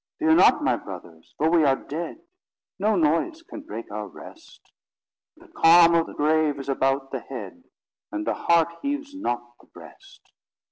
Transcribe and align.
Fear 0.17 0.33
not, 0.37 0.63
my 0.63 0.77
brothers, 0.77 1.35
for 1.37 1.51
we 1.51 1.63
are 1.63 1.75
dead; 1.75 2.21
No 2.79 2.95
noise 2.95 3.43
can 3.43 3.61
break 3.61 3.91
our 3.91 4.07
rest; 4.07 4.71
The 5.37 5.47
calm 5.49 5.93
of 5.93 6.07
the 6.07 6.15
grave 6.15 6.59
is 6.59 6.69
about 6.69 7.11
the 7.11 7.19
head, 7.19 7.65
And 8.11 8.25
the 8.25 8.33
heart 8.33 8.73
heaves 8.81 9.13
not 9.13 9.59
the 9.59 9.67
breast. 9.67 10.31